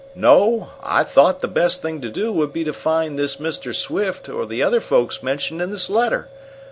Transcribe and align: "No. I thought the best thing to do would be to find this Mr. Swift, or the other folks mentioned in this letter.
"No. 0.15 0.71
I 0.81 1.03
thought 1.03 1.41
the 1.41 1.47
best 1.47 1.83
thing 1.83 2.01
to 2.01 2.09
do 2.09 2.31
would 2.33 2.51
be 2.51 2.63
to 2.63 2.73
find 2.73 3.19
this 3.19 3.35
Mr. 3.35 3.71
Swift, 3.75 4.27
or 4.29 4.47
the 4.47 4.63
other 4.63 4.79
folks 4.81 5.21
mentioned 5.21 5.61
in 5.61 5.69
this 5.69 5.91
letter. 5.91 6.27